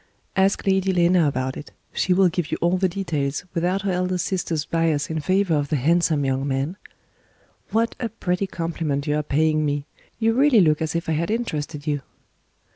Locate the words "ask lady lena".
0.35-1.27